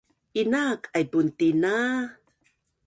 [0.41, 1.73] Inaak aipun tina